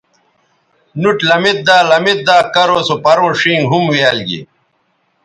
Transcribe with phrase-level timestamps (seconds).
[1.01, 4.41] نُوٹ لمیدا لمیدا کرو سو پروں ݜینگ ھُمویال گی